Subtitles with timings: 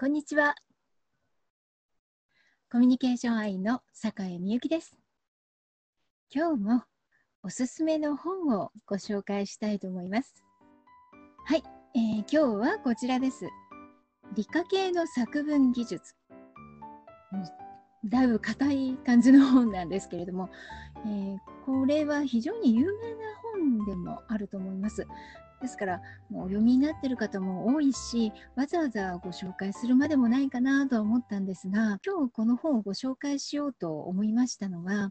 [0.00, 0.54] こんにちは。
[2.72, 4.96] コミュニケーション愛の坂井美由紀です。
[6.34, 6.84] 今日も
[7.42, 10.42] おすすめの本をご紹介したいと思います。
[11.44, 11.62] はい、
[11.94, 13.46] えー、今日はこちらです。
[14.34, 16.14] 理科系の作文技術。
[18.06, 20.48] だいぶ硬い感じの本なんですけれども、
[21.04, 23.16] えー、これは非常に有名な
[23.52, 25.06] 本でもあると思います。
[25.60, 26.00] ですから
[26.30, 35.10] もうお読みになってる方も多いしわざわざご紹介するまでもないかなとは思ったんですが今日この本をご紹介しようと思いましたのは、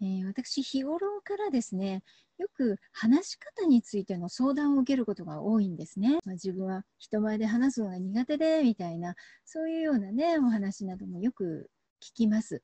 [0.00, 2.02] えー、私日頃からですね
[2.38, 6.18] よく話し方についての相談を受けることが多いんですね。
[6.24, 11.68] まあ、自分は人前で話すのが苦手でみたいなそういうようなねお話などもよく
[12.00, 12.62] 聞きます。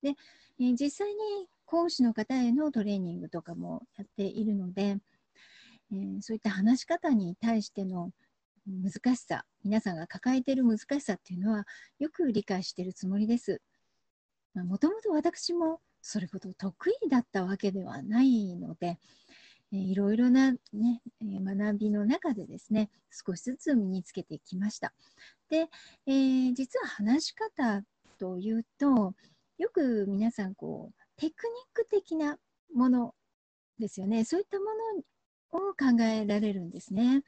[0.00, 0.14] で、
[0.60, 4.98] えー、実際に講師の方へのトレーニングとかもやっているので、
[5.92, 8.10] えー、そういった話し方に対しての
[8.66, 11.64] 難しさ皆さんが抱えている難しさっていうのは
[11.98, 13.60] よく理解しているつもりです。
[14.54, 18.98] もともと私もそれほど得意だったわけではないので、
[19.72, 24.92] えー、いろいろな、ね、学びの中でですね少しずつ身につけてきました。
[25.50, 25.68] で、
[26.06, 27.82] えー、実は話し方
[28.18, 29.14] というと
[29.58, 32.38] よく皆さんこうテクニック的な
[32.74, 33.14] もの
[33.78, 34.64] ですよねそういったも
[34.96, 35.02] の
[35.52, 37.22] を考えられるんですね。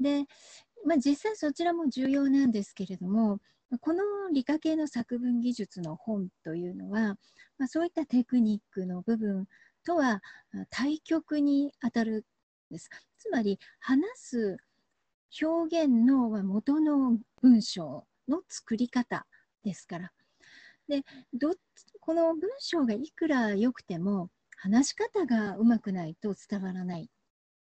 [0.00, 0.24] で、
[0.84, 3.40] まあ、実際そちらも重要なんですけれども
[3.80, 7.16] この理科系の作文技術の本というのは、
[7.58, 9.46] まあ、そういったテクニックの部分
[9.84, 10.22] とは
[10.70, 12.24] 対極にあたる
[12.70, 12.88] んです。
[13.18, 14.56] つまり話す
[15.42, 19.26] 表現の元の文章の作り方
[19.64, 20.12] ですから。
[20.88, 21.02] で
[21.34, 21.52] ど
[22.00, 27.08] この文章がいくら良くても話し方がうまくないと伝わらない。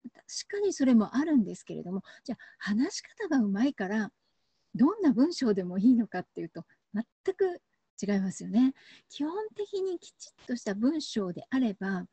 [0.02, 4.10] 確かにそれもあるんですけれども、じゃあ話し方がうまいから
[4.74, 7.60] どんな文章でもいいのかっていうと全く
[8.02, 8.74] 違いますよね。
[9.08, 12.06] 基本的にきちっとした文章であれば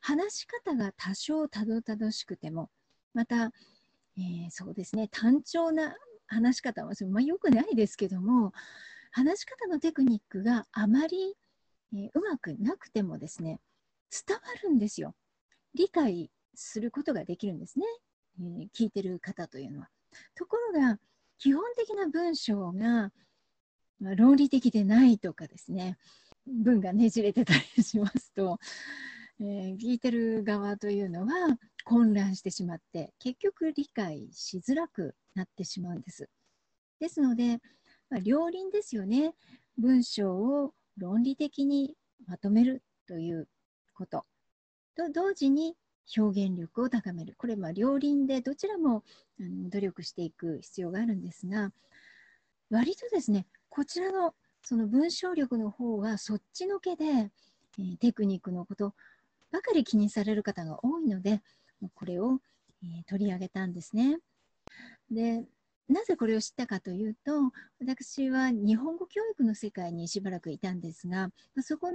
[0.00, 2.70] 話し方が多少たどたどしくても
[3.12, 3.52] また、
[4.16, 5.94] えー、そうですね単調な
[6.26, 8.52] 話し方は、まあ、よくないですけども
[9.10, 11.34] 話し方のテクニックがあまり、
[11.92, 13.60] えー、うまくなくてもですね
[14.10, 15.14] 伝わるんですよ。
[15.74, 17.86] 理解することができるんですね、
[18.40, 19.88] えー、聞いてる方というのは。
[20.34, 20.98] ところが
[21.38, 23.12] 基本的な文章が、
[24.00, 25.96] まあ、論理的でないとかですね
[26.46, 28.58] 文がねじれてたりしますと、
[29.40, 36.28] えー、聞いてる側というのは混乱してしまって結局理解しづらくなってしまうんです。
[36.98, 37.58] ですので、
[38.10, 39.34] まあ、両輪ですよね
[39.78, 41.94] 文章を論理的に
[42.26, 43.48] まとめるという
[44.00, 44.24] こと
[44.96, 45.74] と同時に
[46.16, 49.04] 表現力を高めるこれは両輪でどちらも
[49.38, 51.70] あの努力していく必要があるんですが
[52.70, 58.94] 割とですねこちらのその文章力の方はそっちのけで、えー、テクニックのこと
[59.52, 61.42] ばかり気にされる方が多いので
[61.94, 62.40] これを、
[62.82, 64.18] えー、取り上げたんですね。
[65.10, 65.44] で
[65.88, 67.32] なぜこれを知ったかというと
[67.80, 71.30] 私は日本語教育の世界にしばらくいたんですが
[71.62, 71.90] そこ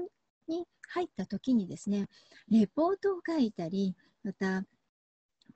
[0.47, 2.07] に入った時にですね
[2.50, 4.63] レポートを書いたりまた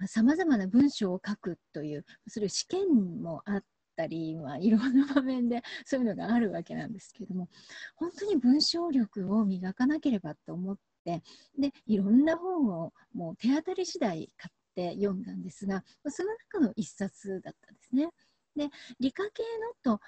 [0.08, 3.64] さまざ、まな文章を書くというそれ試験もあっ
[3.98, 7.50] たり、まあ、いろんな場面でそういうのがあるわけなんですけども
[7.96, 11.22] 本当に文章力を磨かなければと思って
[11.58, 18.10] でいろんな本をもう手当たり次第買って読んだんですがその中の一冊だったんですね。
[18.56, 18.70] で
[19.00, 19.44] 理科系
[19.84, 20.02] のと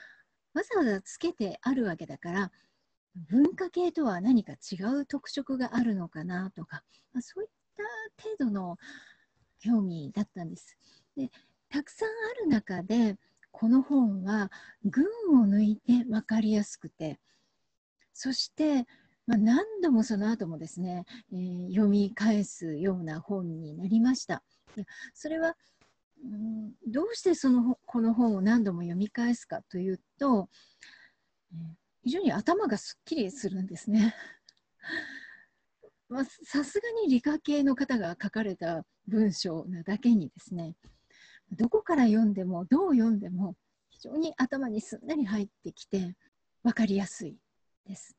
[0.54, 2.52] わざわざつけてあるわけだから
[3.16, 6.84] 文化系とは何か違う特色があるのかなとか、
[7.14, 7.84] まあ、そういった
[8.24, 8.78] 程度の
[9.60, 10.78] 興味だったんです。
[11.16, 11.30] で
[11.70, 12.12] たくさんあ
[12.44, 13.18] る中で
[13.52, 14.50] この本は
[14.86, 15.06] 群
[15.42, 17.20] を抜いて分かりやすくて
[18.14, 18.86] そして、
[19.26, 24.44] まあ、何度もその後もですね、えー、読み返すような本になりました。
[25.14, 25.56] それは、
[26.88, 30.50] どうしてそのこの本を何度も読み返すかというと、
[32.04, 34.16] 非常に頭がすっきりするんですね。
[36.10, 40.76] まあ、さすがに理科系の方が書かれた文章なだけにですね
[41.52, 43.56] どこから読んでもどう読んでも
[43.90, 46.18] 非常に頭にすんなり入ってきて
[46.64, 47.38] 分かりやすい
[47.86, 48.18] です。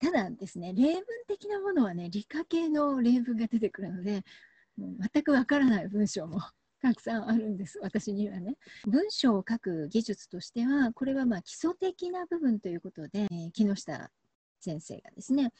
[0.00, 4.24] ただですね例文的なものはね理科系の例文が出てくるので
[4.78, 6.40] 全くわからない文章も
[6.82, 8.56] たくさんあるんです私にはね
[8.86, 14.10] 文章を書く技術としてはこれはまあ基礎的な部分ということで、え、木下
[14.60, 15.52] 先生がですね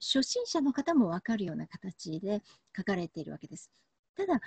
[0.00, 2.42] 初心者の方も分かるような形で
[2.76, 3.70] 書かれているわけです
[4.16, 4.40] ただ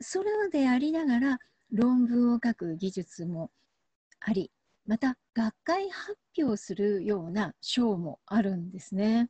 [0.00, 1.38] それでありながら
[1.72, 3.50] 論文を書く技術も
[4.20, 4.50] あり
[4.88, 9.28] また学会発表するような賞もあるんですね。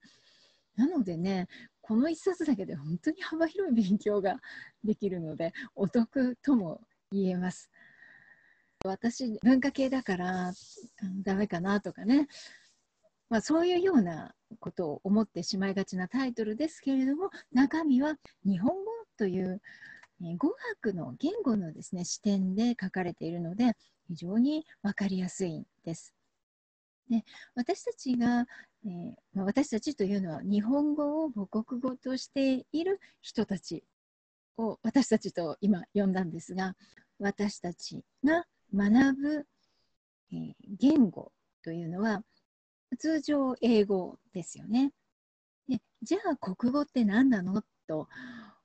[0.77, 1.49] なのでね
[1.89, 4.37] この1冊だけで本当に幅広い勉強が
[4.85, 7.71] できるので お得とも言えます。
[8.85, 10.53] 私文化系だから
[11.23, 12.29] ダメかなとかね、
[13.31, 19.63] まあ、そういうようなことを思ってしまいがちなタイトルですけれども中身は日本語という
[20.37, 23.73] 語学の言語のですね視点で書かれているので
[24.09, 26.15] 非常に分かりやすいんです。
[27.09, 27.25] で
[27.55, 28.47] 私たちが、
[28.85, 33.85] えー、私たちというのは日本語を母国語としている人たち
[34.57, 36.75] を私たちと今呼んだんですが
[37.19, 38.45] 私たちが
[38.75, 39.47] 学ぶ、
[40.33, 41.33] えー、言語
[41.65, 42.23] というのは
[42.99, 44.93] 通常英語ですよね。
[45.69, 48.09] でじゃあ国語って何なのと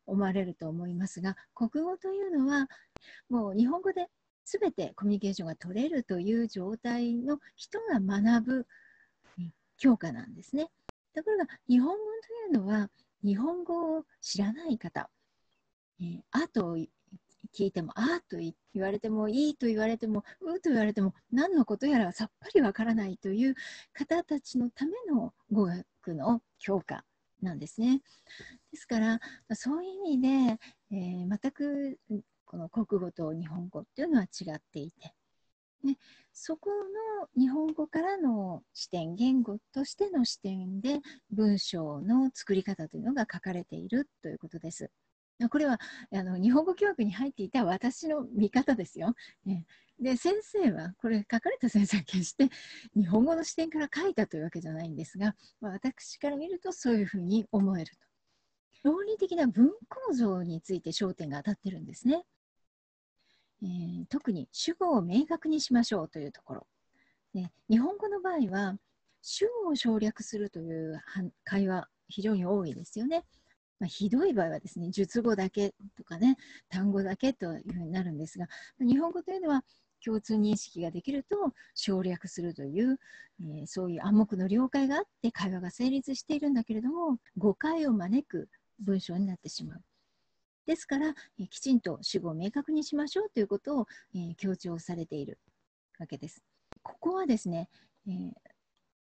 [0.05, 2.67] 思われると思いますが国語というのは
[3.29, 4.07] もう日本語で
[4.45, 8.67] 全てコミュニケーションが取れるという状態の人が学ぶ
[9.77, 10.69] 教科なんですね。
[11.13, 11.95] ところが日本語
[12.51, 12.89] というのは
[13.23, 15.09] 日本語を知らない方、
[16.01, 16.77] えー、あと
[17.53, 18.53] 聞いてもあと言
[18.83, 23.55] われてもいいと言われてもうと言われても何のことやらさっぱりわからないという
[23.93, 27.03] 方たちのための語学の教科
[27.41, 28.01] なんですね。
[28.71, 29.19] ですから
[29.53, 30.59] そういう意味で、
[30.91, 31.99] えー、全く
[32.45, 35.13] この国語と日本語っていうのは違っていて、
[35.83, 35.97] ね、
[36.31, 40.99] そこの日本語からの視点言語としての視点で
[41.31, 44.89] 文章の作り方というのが書かれているということです。
[45.49, 45.79] これは
[46.11, 49.13] あの日本語教育に入っていた私の見方ですよ。
[49.45, 49.65] ね、
[49.99, 52.49] で先生はこれ書かれた先生は決して
[52.95, 58.03] 日本語の視点から書いたというわけじゃないんですが、まあ、私から見るとそういうふうに思えると。
[58.83, 62.23] 論理的な文構造について焦点が当たってるんですね。
[63.63, 66.67] えー、特に主語を明確にしましょうというところ。
[67.33, 68.77] で日本語の場合は
[69.21, 71.01] 主語を省略するという
[71.43, 73.23] 会話非常に多いですよね。
[73.79, 76.37] まあ、ひどい場合はですね、述語だけとかね、
[76.69, 78.47] 単語だけというふうになるんですが、
[78.79, 79.63] 日本語というのは
[80.03, 82.99] 共通認識ができると省略するという、
[83.41, 88.49] えー、そういう暗黙の了解があって会話が成立しているんだけれども、誤解を招く
[88.79, 89.81] 文章になってしまう。
[90.65, 95.39] ですから、えー、きちんと主語を明確にしましょうということを、えー、強調されている
[95.99, 96.41] わけです。
[96.81, 97.69] ここはですね、
[98.07, 98.11] え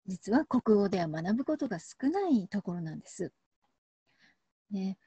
[0.09, 3.31] 実は国語では学ぶことが少ないところなんです。
[4.71, 4.97] ね、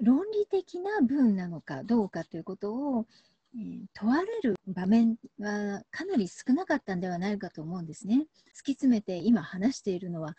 [0.00, 3.06] 論理的な文なのかどうかということを、
[3.54, 8.26] えー、問われる場面はかなり少なかったんではないかと思うんですね。
[8.54, 10.36] 突き詰めて今話しているのは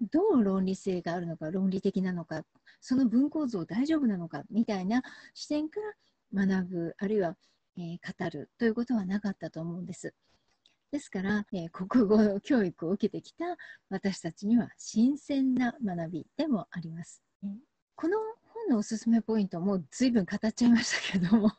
[0.00, 2.44] どう論理性があるのか論理的なのか
[2.80, 5.02] その文構造大丈夫なのかみたいな
[5.34, 5.80] 視点か
[6.32, 7.36] ら学ぶあるいは、
[7.78, 10.14] えー、語るということはなかったと思うんです。
[10.92, 13.44] ですから、えー、国語教育を受けてきた
[13.90, 17.22] 私たちには新鮮な学びでもあります。
[17.96, 21.50] この本のおすすめポイントも随分語っちゃいましたけども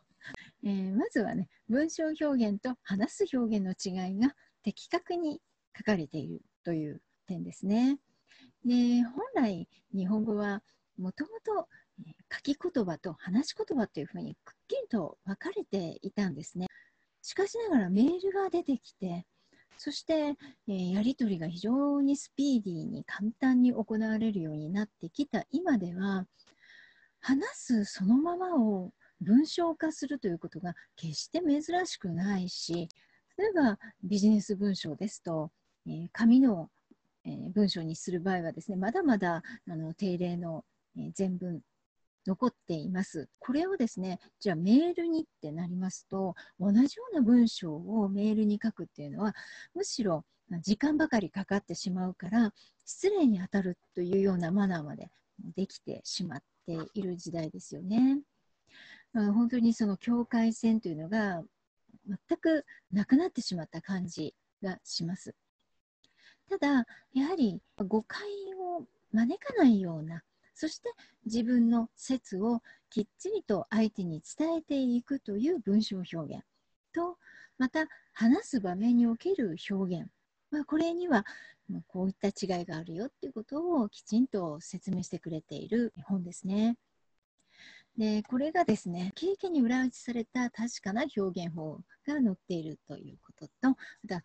[0.63, 4.33] えー、まずはね文章表現と話す表現の違いが
[4.63, 5.39] 的確に
[5.77, 7.99] 書かれているという点ですね。
[8.67, 10.61] で本来日本語は
[10.97, 11.67] もともと
[12.31, 16.67] 書き言葉と話し言葉というふうにくっきりと分かれていたんですね。
[17.21, 19.25] しかしながらメールが出てきて
[19.77, 20.35] そして、
[20.67, 26.25] え、やり取りが非常にスピーディーに簡単に行われるようになってきた今では
[27.19, 32.87] 話すそのままを文章化するということが決して珍しくないし
[33.37, 35.51] 例えばビジネス文章ですと、
[35.87, 36.69] え、紙の、
[37.27, 40.63] えー、文章にする場合はですねまだまだあの定例の、
[40.97, 41.61] え、全文
[42.25, 43.29] 残っています。
[43.39, 49.33] これをですね、じゃあメールにってなりますと、同じような文章をメールに書くっていうのは、
[49.73, 50.25] むしろ
[50.61, 52.53] 時間ばかりかかってしまうから、
[52.85, 55.09] 失礼に当たるというようなマナーまで
[55.55, 58.19] できてしまっている時代ですよね。
[59.13, 61.41] 本当にその境界線というのが
[62.05, 65.33] 全くなくなってしまった感じがします。
[66.49, 68.21] ただ、やはり誤解
[68.59, 70.23] を招かないような
[70.53, 70.89] そして
[71.25, 76.43] 自分の説をきっちりと相手に伝えていくという文章表現
[76.93, 77.17] と
[77.59, 80.09] また話す場面における表現、
[80.49, 81.25] まあ、これには
[81.87, 86.77] こういった違いがあるよっていうことをきちんと説明してくれている本ですね。
[87.97, 93.75] でこれがですね経験に裏打ちされた確かな表現法が載っているということとま
[94.07, 94.23] た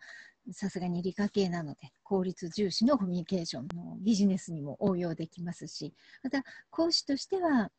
[0.51, 7.69] さすがに理科系なので効率重視のコミュニケーションのビジネスにも応用できますしまた講師としては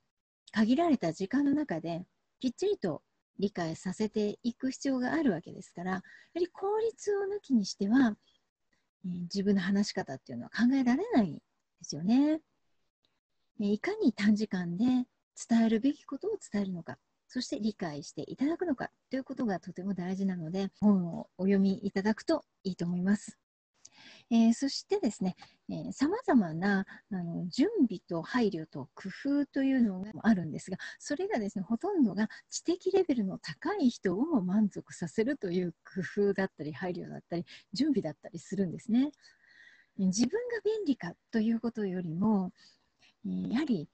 [0.53, 2.07] 限られた時間の中で
[2.41, 3.03] きっちりと
[3.39, 6.03] 理解させていく必要があるわけですからやは
[6.37, 8.17] り効率を抜きにしては、
[9.05, 11.41] えー、自分の話し方っていうのは考えられないで
[11.83, 12.41] すよね。
[13.59, 14.85] いかに短時間で
[15.49, 16.99] 伝えるべきことを伝えるのか
[17.35, 23.37] そして理解していただくのかということがとても大事なので本をお読みいただくといいと思います。
[24.31, 25.35] えー、そしてですね、
[25.91, 29.09] さまざまなあの準備と配慮と工
[29.41, 35.75] 夫というのがあるんですが、それがですね、ほとんどが知的レベルの高い人を満足させるという
[36.17, 39.11] 工夫だったり、配慮だったり、準備だったりするんですね。
[39.97, 42.53] 自分が便利かということよりも、
[43.25, 43.89] やはり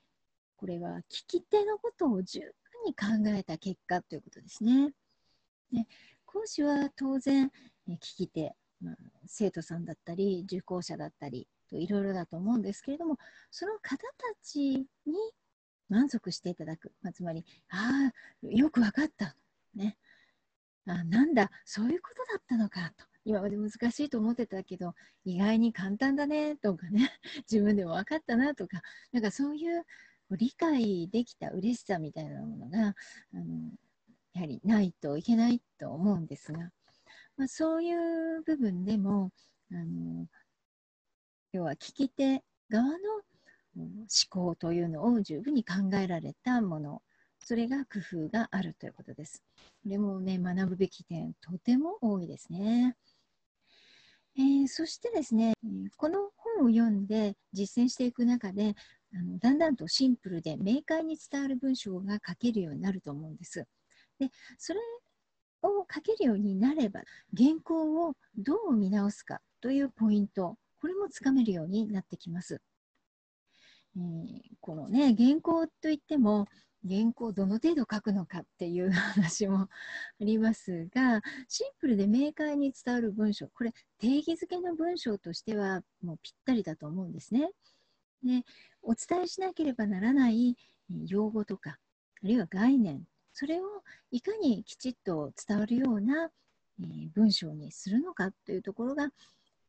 [0.61, 2.55] これは聞き手のことを十
[2.85, 3.07] に考
[3.37, 4.93] えた結果ということですね。
[5.73, 5.87] で
[6.25, 7.51] 講師は当然
[7.89, 8.97] 聞き手まあ、
[9.27, 13.19] 生徒さんだったり受講者だったりといろいろだと思うんですけれども
[13.51, 14.07] その方た
[14.43, 14.87] ちに
[15.89, 18.11] 満足していただく、まあ、つまりあ
[18.43, 19.37] あよく分かった、
[19.75, 19.97] ね、
[20.87, 23.05] あなんだそういうことだったのかと。
[23.27, 24.95] 今まで難しいと思ってたけど
[25.27, 27.11] 意外に簡単だねとかね。
[27.51, 28.81] 自分でも分かったなとか。
[29.13, 29.85] なんかそういう
[30.37, 33.71] 理解できた嬉しさみたいなものがあの
[34.35, 36.71] やはりないといけないと思うんですが
[37.41, 39.31] まあ、そういう部分でも
[39.73, 40.27] あの
[41.55, 42.93] 要は聞き手側の
[43.75, 47.01] 思考というのを十分に考えられたもの
[47.43, 49.43] それが工夫があるということです。
[49.83, 52.95] これもね学ぶべき点とても多いですね。
[54.37, 55.55] えー、そしてですね
[55.97, 58.75] この本を読んで実践していく中で
[59.15, 63.67] あのだんだんとシンプルで明快に伝わる文章が書けるようになると思うんです。
[64.19, 64.81] でそれ
[65.63, 67.03] を書けるようになれば
[67.37, 72.61] 原稿をどう見直すかというポイントこれもつかめるようになってきます。
[73.97, 76.47] えー、このね原稿といっても
[76.89, 79.69] 原稿をどの程度書くのかっていう話もあ
[80.21, 87.51] りますがシンプルで明快に伝わる文章これ定義づけの文章としてはもうぴったりだと思うんですね。
[88.23, 88.45] で
[88.83, 90.57] お伝えしなければならない
[91.07, 91.79] 用語とか
[92.23, 93.65] あるいは概念それを
[94.11, 96.31] いかにきちっと伝わるような、
[96.83, 99.05] え、文章にするのかというところが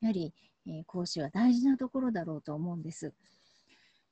[0.02, 0.34] やはり、
[0.68, 3.14] え、講師は大事なところだろうと思うんです。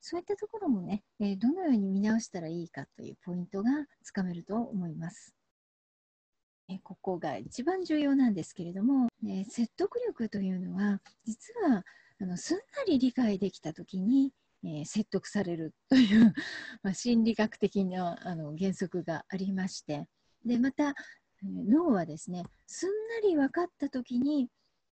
[0.02, 5.36] そういったところもね、え、どのように見直したらいいかというポイントがつかめると思います。
[6.72, 11.84] えここが一番重要なんですけれども、え説得力というのは実は
[12.22, 14.34] あのすんなり理解できた時に
[14.64, 16.34] えー、説得されるという
[16.84, 20.08] まあ、心理学的なあの原則がありまして
[20.46, 20.94] でまた、え、
[21.44, 24.50] 脳はですねすんなり分かった時に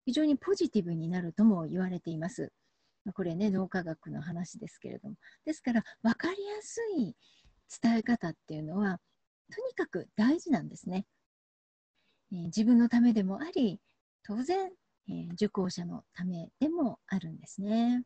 [0.04, 2.52] 非常にポジティブになるとも言われています。
[3.14, 7.16] これね脳科学の話ですけれどもですから分かりやすい
[7.82, 9.00] 伝え方っていうのは
[9.52, 11.04] とにかく大事なんですね。
[12.30, 13.80] えー、自分のためでもあり
[14.22, 14.72] 当然、
[15.12, 18.02] えー、受講者のためでもあるんですね。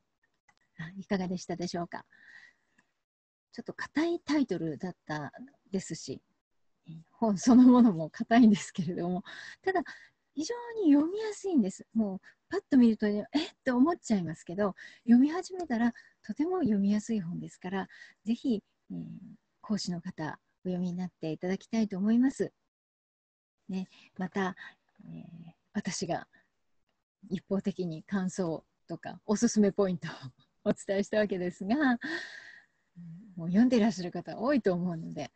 [0.98, 2.04] いかがでしたでしょうか？
[3.52, 5.32] ちょっと硬いタイトルだった
[5.70, 6.20] ですし、
[7.12, 9.22] 本そのものも硬いんですけれども、
[9.62, 9.82] ただ、
[10.34, 11.86] 非常に読みやすいんです。
[11.94, 12.20] もう、
[12.50, 13.24] パッと見ると、えっ
[13.64, 17.88] て思っちゃいますけど、読み始めたらとても読みやすい本ですから、
[18.24, 18.98] ぜひ、えー、
[19.62, 22.52] 講師の方、お読みになっていただきたいと思います。
[23.70, 24.54] ね、また、
[25.06, 26.28] えー、私が
[27.28, 30.10] 一方的に感想とかおすすめポイントを
[30.70, 31.98] お伝えしたわけですが、
[33.36, 35.32] もう読んでいらっしゃる方多いと思うので、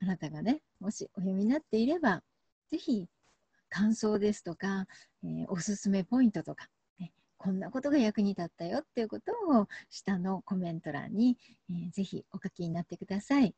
[0.00, 2.22] あなたがね、もしお読みになっていれば、
[2.68, 3.08] ぜひ
[3.68, 4.86] 感想ですとか、
[5.22, 11.38] えー、おすすめポイントとか、ね、こんなことが役に立ったよっていうことを下のコメント欄に、
[11.70, 13.54] えー、ぜひお書きになってください。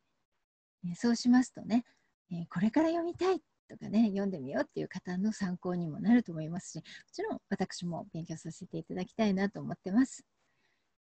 [0.84, 1.84] えー、そうしますとね、
[2.30, 10.24] えこれから読みたいとかね、読んでみようっていう方の参考にもなると思いますし、もちろん私も勉強させていただきたいなと思ってます。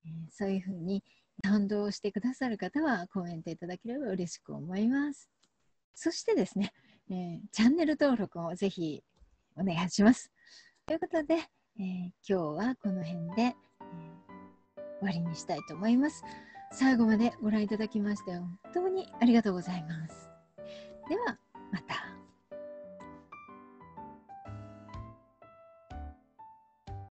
[0.05, 1.03] えそういうふうに
[1.43, 5.29] 賛同してくださる方はコメントいただければ嬉しく思います。
[5.93, 6.71] そしてですね、
[7.09, 9.03] えー、チャンネル登録をぜひ
[9.55, 10.31] お願いします。
[10.85, 11.35] ということで、
[11.79, 13.55] えー、今日はこの辺で、え、
[14.99, 16.23] 終わりにしたいと思います。
[16.71, 20.29] 最後までご覧いただきまして本当にありがとうございます。
[21.09, 21.37] では
[21.71, 22.10] また。